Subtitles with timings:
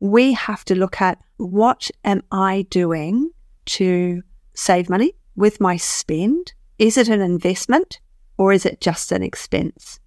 [0.00, 3.30] we have to look at what am I doing
[3.66, 4.22] to
[4.54, 6.52] save money with my spend?
[6.78, 8.00] Is it an investment
[8.36, 9.98] or is it just an expense?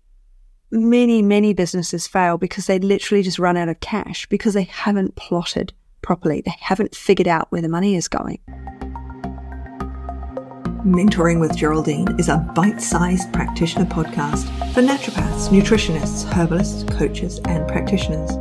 [0.71, 5.15] Many, many businesses fail because they literally just run out of cash because they haven't
[5.15, 6.41] plotted properly.
[6.41, 8.39] They haven't figured out where the money is going.
[10.85, 17.67] Mentoring with Geraldine is a bite sized practitioner podcast for naturopaths, nutritionists, herbalists, coaches, and
[17.67, 18.31] practitioners.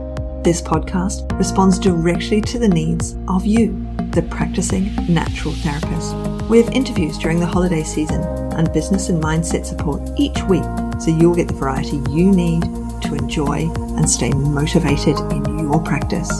[0.42, 6.14] This podcast responds directly to the needs of you, the practicing natural therapist.
[6.48, 8.22] We have interviews during the holiday season
[8.56, 10.64] and business and mindset support each week
[10.98, 12.62] so you'll get the variety you need
[13.02, 16.30] to enjoy and stay motivated in your practice.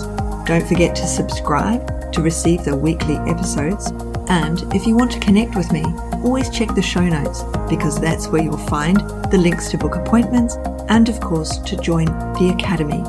[0.47, 3.91] Don't forget to subscribe to receive the weekly episodes.
[4.31, 5.85] And if you want to connect with me,
[6.25, 8.97] always check the show notes because that's where you'll find
[9.31, 10.57] the links to book appointments
[10.89, 13.05] and, of course, to join the Academy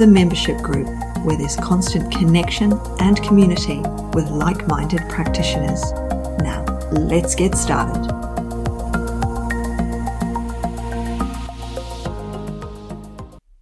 [0.00, 0.86] the membership group
[1.26, 3.80] where there's constant connection and community
[4.14, 5.92] with like minded practitioners.
[6.40, 8.10] Now, let's get started.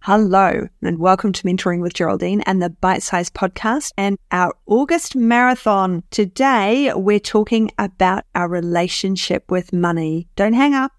[0.03, 5.17] Hello, and welcome to Mentoring with Geraldine and the Bite Size Podcast and our August
[5.17, 6.03] Marathon.
[6.09, 10.29] Today, we're talking about our relationship with money.
[10.37, 10.93] Don't hang up.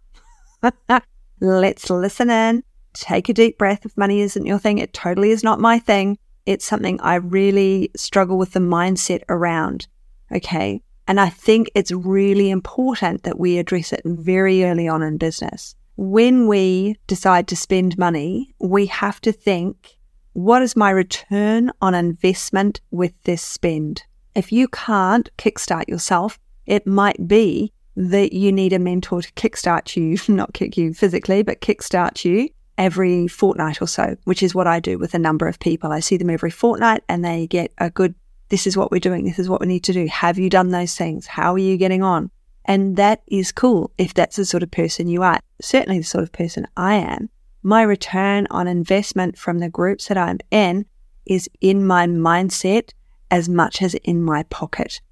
[1.40, 3.84] Let's listen in take a deep breath.
[3.84, 6.18] If money isn't your thing, it totally is not my thing.
[6.46, 9.86] It's something I really struggle with the mindset around.
[10.32, 10.82] Okay.
[11.06, 15.74] And I think it's really important that we address it very early on in business.
[15.96, 19.98] When we decide to spend money, we have to think,
[20.32, 24.04] what is my return on investment with this spend?
[24.34, 29.96] If you can't kickstart yourself, it might be that you need a mentor to kickstart
[29.96, 32.48] you, not kick you physically, but kickstart you
[32.80, 35.92] every fortnight or so, which is what I do with a number of people.
[35.92, 38.14] I see them every fortnight and they get a good,
[38.48, 39.24] this is what we're doing.
[39.24, 40.06] This is what we need to do.
[40.06, 41.26] Have you done those things?
[41.26, 42.30] How are you getting on?
[42.64, 45.40] And that is cool if that's the sort of person you are.
[45.60, 47.28] Certainly the sort of person I am.
[47.62, 50.86] My return on investment from the groups that I'm in
[51.26, 52.92] is in my mindset
[53.30, 55.02] as much as in my pocket.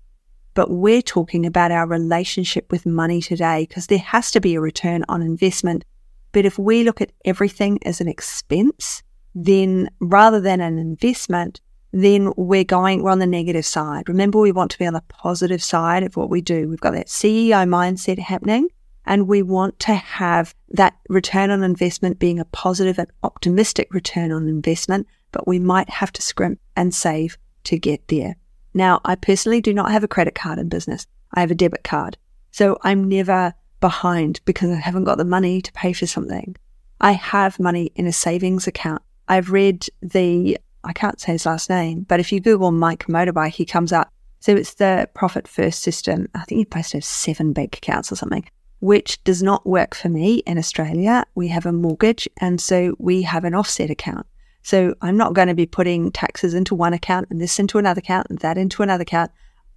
[0.54, 4.60] But we're talking about our relationship with money today because there has to be a
[4.60, 5.84] return on investment
[6.32, 9.02] but if we look at everything as an expense,
[9.34, 11.60] then rather than an investment,
[11.92, 14.08] then we're going, we're on the negative side.
[14.08, 16.68] Remember, we want to be on the positive side of what we do.
[16.68, 18.68] We've got that CEO mindset happening
[19.06, 24.30] and we want to have that return on investment being a positive and optimistic return
[24.32, 28.36] on investment, but we might have to scrimp and save to get there.
[28.74, 31.06] Now, I personally do not have a credit card in business.
[31.32, 32.18] I have a debit card.
[32.50, 36.56] So I'm never behind because I haven't got the money to pay for something.
[37.00, 39.02] I have money in a savings account.
[39.28, 43.52] I've read the, I can't say his last name, but if you Google Mike Motorbike,
[43.52, 44.12] he comes up.
[44.40, 46.28] So it's the profit first system.
[46.34, 48.48] I think he have seven bank accounts or something,
[48.80, 51.24] which does not work for me in Australia.
[51.34, 54.26] We have a mortgage and so we have an offset account.
[54.62, 58.00] So I'm not going to be putting taxes into one account and this into another
[58.00, 59.30] account and that into another account.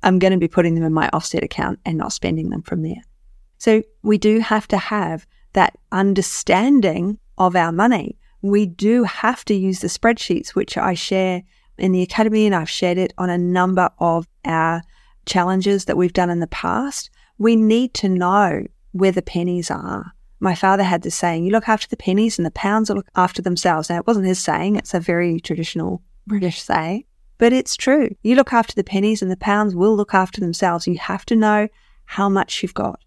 [0.03, 2.81] I'm going to be putting them in my offset account and not spending them from
[2.81, 3.01] there.
[3.61, 8.17] So we do have to have that understanding of our money.
[8.41, 11.43] We do have to use the spreadsheets, which I share
[11.77, 14.81] in the academy and I've shared it on a number of our
[15.27, 17.11] challenges that we've done in the past.
[17.37, 20.11] We need to know where the pennies are.
[20.39, 23.11] My father had this saying, you look after the pennies and the pounds will look
[23.15, 23.91] after themselves.
[23.91, 24.77] Now, it wasn't his saying.
[24.77, 27.03] It's a very traditional British saying,
[27.37, 28.09] but it's true.
[28.23, 30.87] You look after the pennies and the pounds will look after themselves.
[30.87, 31.67] You have to know
[32.05, 32.99] how much you've got.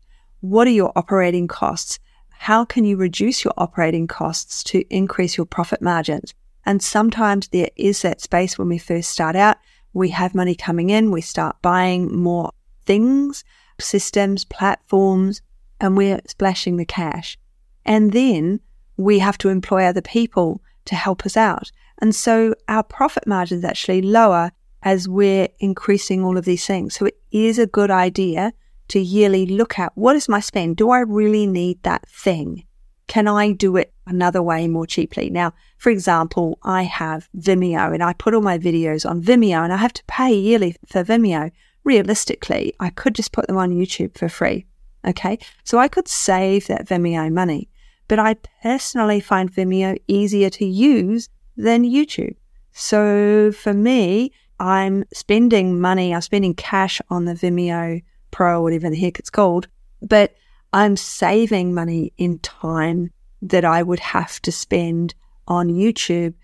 [0.45, 1.99] What are your operating costs?
[2.29, 6.35] How can you reduce your operating costs to increase your profit margins?
[6.67, 9.57] And sometimes there is that space when we first start out.
[9.95, 12.51] We have money coming in, we start buying more
[12.85, 13.43] things,
[13.81, 15.41] systems, platforms,
[15.81, 17.39] and we're splashing the cash.
[17.87, 18.61] And then
[18.99, 21.73] we have to employ other people to help us out.
[22.03, 26.97] And so our profit margin is actually lower as we're increasing all of these things.
[26.97, 28.53] So it is a good idea
[28.89, 30.77] to yearly look at what is my spend?
[30.77, 32.65] Do I really need that thing?
[33.07, 35.31] Can I do it another way more cheaply?
[35.31, 39.73] Now, for example, I have Vimeo and I put all my videos on Vimeo and
[39.73, 41.51] I have to pay yearly for Vimeo.
[41.85, 44.65] Realistically, I could just put them on YouTube for free.
[45.07, 45.39] Okay.
[45.65, 47.69] So I could save that Vimeo money,
[48.09, 52.37] but I personally find Vimeo easier to use than YouTube.
[52.73, 58.03] So for me, I'm spending money, I'm spending cash on the Vimeo
[58.35, 59.69] Pro, whatever the heck it's called.
[60.03, 60.35] But
[60.73, 65.15] I'm saving money in time that I would have to spend
[65.47, 66.35] on YouTube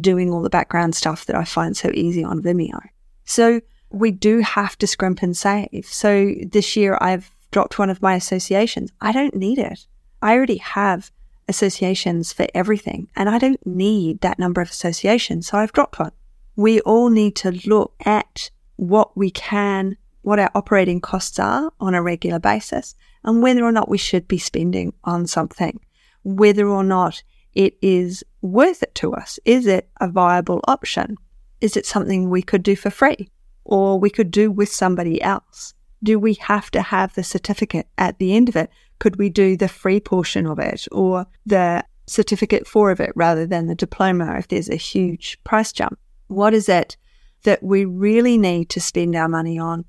[0.00, 2.80] doing all the background stuff that I find so easy on Vimeo.
[3.24, 3.60] So
[3.90, 5.86] we do have to scrimp and save.
[5.86, 8.90] So this year I've dropped one of my associations.
[9.00, 9.86] I don't need it.
[10.20, 11.12] I already have
[11.46, 15.46] associations for everything and I don't need that number of associations.
[15.46, 16.10] So I've dropped one.
[16.56, 19.96] We all need to look at what we can,
[20.26, 24.26] what our operating costs are on a regular basis and whether or not we should
[24.26, 25.78] be spending on something,
[26.24, 27.22] whether or not
[27.54, 29.38] it is worth it to us.
[29.44, 31.16] Is it a viable option?
[31.60, 33.30] Is it something we could do for free
[33.64, 35.74] or we could do with somebody else?
[36.02, 38.68] Do we have to have the certificate at the end of it?
[38.98, 43.46] Could we do the free portion of it or the certificate for of it rather
[43.46, 46.00] than the diploma if there's a huge price jump?
[46.26, 46.96] What is it
[47.44, 49.84] that we really need to spend our money on?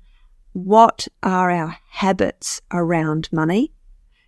[0.64, 3.72] What are our habits around money?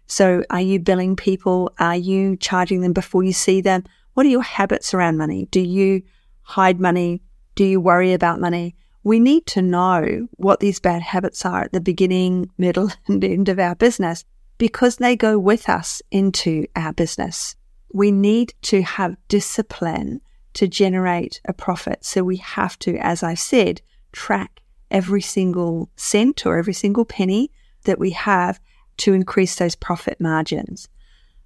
[0.06, 1.72] So, are you billing people?
[1.80, 3.82] Are you charging them before you see them?
[4.14, 5.48] What are your habits around money?
[5.50, 6.02] Do you
[6.42, 7.20] hide money?
[7.56, 8.76] Do you worry about money?
[9.02, 13.48] We need to know what these bad habits are at the beginning, middle, and end
[13.48, 14.24] of our business
[14.56, 17.56] because they go with us into our business.
[17.92, 20.20] We need to have discipline
[20.54, 22.04] to generate a profit.
[22.04, 23.82] So we have to, as I've said,
[24.12, 24.60] track
[24.90, 27.50] every single cent or every single penny
[27.84, 28.60] that we have
[28.98, 30.88] to increase those profit margins.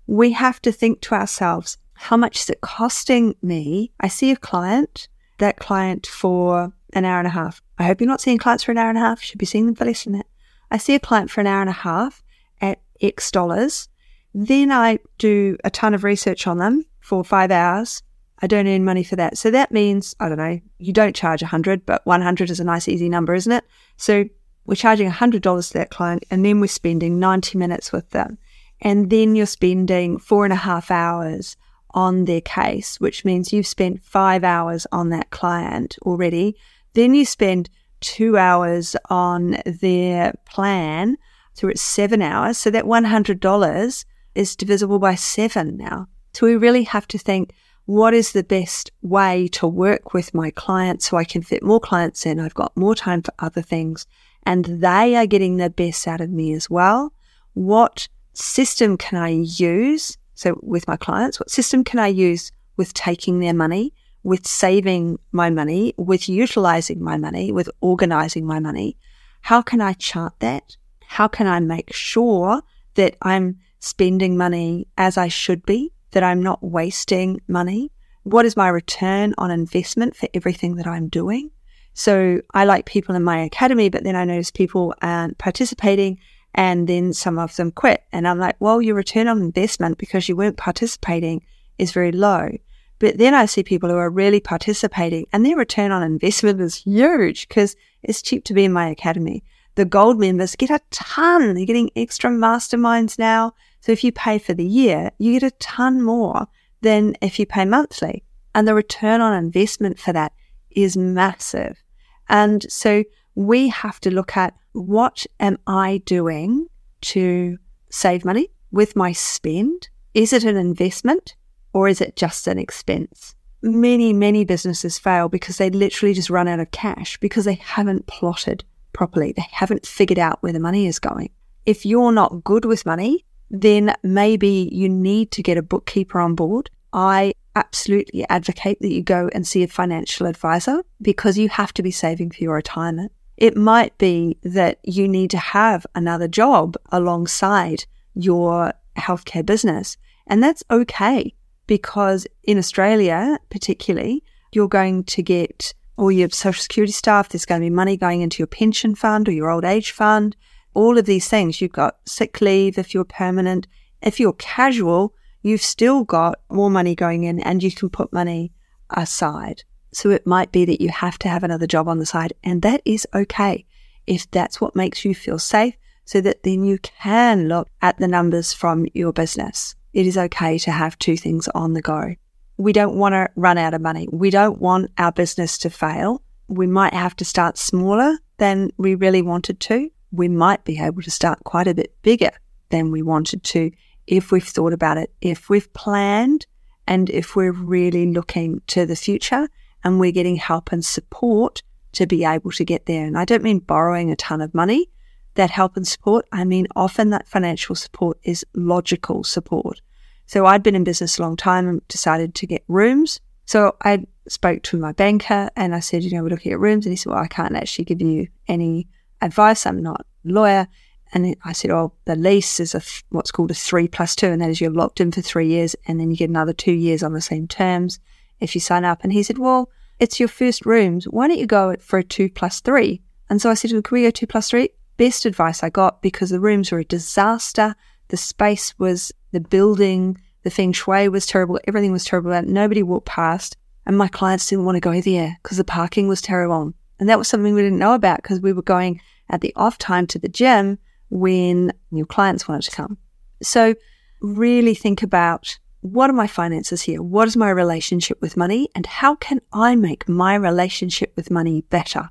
[0.06, 3.92] We have to think to ourselves, how much is it costing me?
[4.00, 5.08] I see a client,
[5.38, 7.62] that client for an hour and a half.
[7.78, 9.22] I hope you're not seeing clients for an hour and a half.
[9.22, 10.26] You should be seeing them for less than that.
[10.70, 12.22] I see a client for an hour and a half
[12.60, 13.88] at X dollars.
[14.34, 18.02] Then I do a ton of research on them for five hours
[18.44, 19.38] I don't earn money for that.
[19.38, 22.88] So that means, I don't know, you don't charge 100, but 100 is a nice,
[22.88, 23.64] easy number, isn't it?
[23.96, 24.26] So
[24.66, 28.36] we're charging $100 to that client and then we're spending 90 minutes with them.
[28.82, 31.56] And then you're spending four and a half hours
[31.94, 36.54] on their case, which means you've spent five hours on that client already.
[36.92, 37.70] Then you spend
[38.00, 41.16] two hours on their plan.
[41.54, 42.58] So it's seven hours.
[42.58, 44.04] So that $100
[44.34, 46.08] is divisible by seven now.
[46.34, 47.54] So we really have to think,
[47.86, 51.80] what is the best way to work with my clients so I can fit more
[51.80, 52.40] clients in?
[52.40, 54.06] I've got more time for other things
[54.44, 57.12] and they are getting the best out of me as well.
[57.52, 60.16] What system can I use?
[60.34, 63.92] So with my clients, what system can I use with taking their money,
[64.22, 68.96] with saving my money, with utilizing my money, with organizing my money?
[69.42, 70.76] How can I chart that?
[71.06, 72.62] How can I make sure
[72.94, 75.92] that I'm spending money as I should be?
[76.14, 77.92] That I'm not wasting money?
[78.22, 81.50] What is my return on investment for everything that I'm doing?
[81.92, 86.18] So I like people in my academy, but then I notice people aren't participating
[86.54, 88.02] and then some of them quit.
[88.12, 91.42] And I'm like, well, your return on investment because you weren't participating
[91.78, 92.50] is very low.
[92.98, 96.76] But then I see people who are really participating and their return on investment is
[96.76, 99.44] huge because it's cheap to be in my academy.
[99.74, 101.54] The gold members get a ton.
[101.54, 103.52] They're getting extra masterminds now.
[103.84, 106.46] So if you pay for the year, you get a ton more
[106.80, 108.24] than if you pay monthly.
[108.54, 110.32] And the return on investment for that
[110.70, 111.84] is massive.
[112.30, 113.04] And so
[113.34, 116.68] we have to look at what am I doing
[117.02, 117.58] to
[117.90, 119.90] save money with my spend?
[120.14, 121.36] Is it an investment
[121.74, 123.34] or is it just an expense?
[123.60, 128.06] Many, many businesses fail because they literally just run out of cash because they haven't
[128.06, 128.64] plotted
[128.94, 129.32] properly.
[129.32, 131.28] They haven't figured out where the money is going.
[131.66, 136.34] If you're not good with money, then maybe you need to get a bookkeeper on
[136.34, 136.70] board.
[136.92, 141.82] I absolutely advocate that you go and see a financial advisor because you have to
[141.82, 143.12] be saving for your retirement.
[143.36, 147.84] It might be that you need to have another job alongside
[148.14, 149.96] your healthcare business.
[150.26, 151.34] And that's okay
[151.66, 157.28] because in Australia, particularly, you're going to get all your social security stuff.
[157.28, 160.36] There's going to be money going into your pension fund or your old age fund
[160.74, 161.60] all of these things.
[161.60, 163.66] You've got sick leave if you're permanent.
[164.02, 168.52] If you're casual, you've still got more money going in and you can put money
[168.90, 169.64] aside.
[169.92, 172.62] So it might be that you have to have another job on the side, and
[172.62, 173.64] that is okay
[174.06, 178.08] if that's what makes you feel safe, so that then you can look at the
[178.08, 179.76] numbers from your business.
[179.92, 182.16] It is okay to have two things on the go.
[182.56, 184.08] We don't want to run out of money.
[184.10, 186.22] We don't want our business to fail.
[186.48, 191.02] We might have to start smaller than we really wanted to, we might be able
[191.02, 192.30] to start quite a bit bigger
[192.70, 193.70] than we wanted to
[194.06, 196.46] if we've thought about it, if we've planned,
[196.86, 199.48] and if we're really looking to the future
[199.82, 203.06] and we're getting help and support to be able to get there.
[203.06, 204.90] And I don't mean borrowing a ton of money,
[205.34, 206.26] that help and support.
[206.32, 209.80] I mean, often that financial support is logical support.
[210.26, 214.06] So I'd been in business a long time and decided to get rooms So I
[214.28, 216.86] spoke to my banker and I said, you know, we're looking at rooms.
[216.86, 218.88] And he said, well, I can't actually give you any
[219.24, 219.66] advice.
[219.66, 220.68] I'm not a lawyer.
[221.12, 224.26] And I said, oh, the lease is a th- what's called a three plus two,
[224.26, 226.72] and that is you're locked in for three years, and then you get another two
[226.72, 228.00] years on the same terms
[228.40, 229.04] if you sign up.
[229.04, 231.04] And he said, well, it's your first rooms.
[231.04, 233.00] Why don't you go for a two plus three?
[233.30, 234.70] And so I said, well, can we go two plus three?
[234.96, 237.76] Best advice I got because the rooms were a disaster.
[238.08, 241.60] The space was, the building, the feng shui was terrible.
[241.68, 242.42] Everything was terrible.
[242.42, 243.56] Nobody walked past.
[243.86, 246.72] And my clients didn't want to go there because the parking was terrible.
[246.98, 249.00] And that was something we didn't know about because we were going
[249.30, 250.78] at the off time to the gym
[251.10, 252.98] when new clients wanted to come.
[253.42, 253.74] So
[254.20, 257.02] really think about what are my finances here?
[257.02, 258.68] What is my relationship with money?
[258.74, 262.08] And how can I make my relationship with money better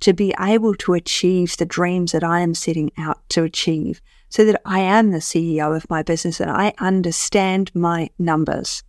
[0.00, 4.44] to be able to achieve the dreams that I am setting out to achieve so
[4.44, 8.82] that I am the CEO of my business and I understand my numbers.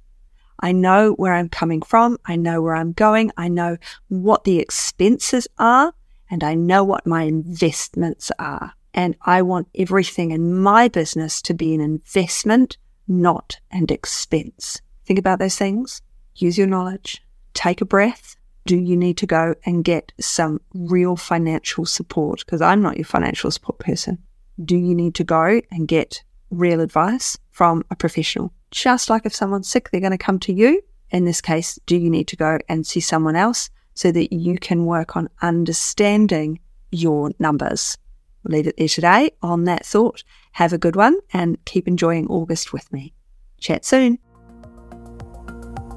[0.59, 2.17] I know where I'm coming from.
[2.25, 3.31] I know where I'm going.
[3.37, 3.77] I know
[4.09, 5.93] what the expenses are
[6.29, 8.73] and I know what my investments are.
[8.93, 14.81] And I want everything in my business to be an investment, not an expense.
[15.05, 16.01] Think about those things.
[16.35, 17.21] Use your knowledge.
[17.53, 18.35] Take a breath.
[18.65, 22.45] Do you need to go and get some real financial support?
[22.45, 24.19] Because I'm not your financial support person.
[24.63, 28.53] Do you need to go and get real advice from a professional?
[28.71, 30.81] Just like if someone's sick, they're going to come to you.
[31.09, 33.69] In this case, do you need to go and see someone else
[33.99, 36.57] so that you can work on understanding
[36.89, 37.97] your numbers?
[38.43, 40.23] We'll leave it there today on that thought.
[40.53, 43.13] Have a good one and keep enjoying August with me.
[43.59, 44.17] Chat soon.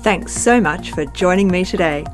[0.01, 2.05] Thanks so much for joining me today.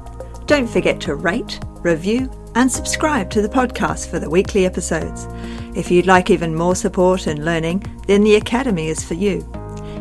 [0.44, 5.26] Don't forget to rate, review, and subscribe to the podcast for the weekly episodes.
[5.74, 9.50] If you'd like even more support and learning, then the Academy is for you.